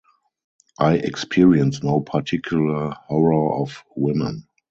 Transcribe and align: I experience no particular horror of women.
I 0.79 0.95
experience 0.95 1.83
no 1.83 1.99
particular 2.01 2.95
horror 3.07 3.53
of 3.53 3.83
women. 3.95 4.47